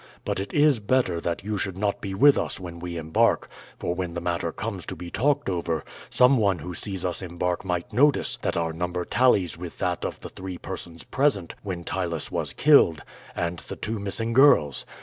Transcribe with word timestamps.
But 0.25 0.39
it 0.39 0.51
is 0.51 0.79
better 0.79 1.21
that 1.21 1.43
you 1.43 1.59
should 1.59 1.77
not 1.77 2.01
be 2.01 2.15
with 2.15 2.35
us 2.35 2.59
when 2.59 2.79
we 2.79 2.97
embark; 2.97 3.47
for 3.77 3.93
when 3.93 4.15
the 4.15 4.19
matter 4.19 4.51
comes 4.51 4.83
to 4.87 4.95
be 4.95 5.11
talked 5.11 5.47
over, 5.47 5.85
some 6.09 6.39
one 6.39 6.57
who 6.57 6.73
sees 6.73 7.05
us 7.05 7.21
embark 7.21 7.63
might 7.63 7.93
notice 7.93 8.35
that 8.41 8.57
our 8.57 8.73
number 8.73 9.05
tallies 9.05 9.59
with 9.59 9.77
that 9.77 10.03
of 10.03 10.19
the 10.21 10.29
three 10.29 10.57
persons 10.57 11.03
present 11.03 11.53
when 11.61 11.83
Ptylus 11.83 12.31
was 12.31 12.53
killed, 12.53 13.03
and 13.35 13.59
the 13.59 13.75
two 13.75 13.99
missing 13.99 14.33
girls. 14.33 14.87